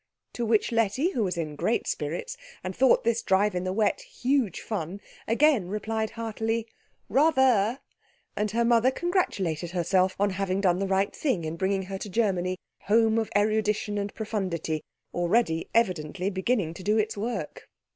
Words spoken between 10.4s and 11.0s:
done the